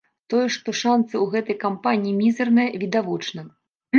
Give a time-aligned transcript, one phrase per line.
[0.33, 3.41] Тое, што шанцы ў гэтай кампаніі мізэрныя, відавочна.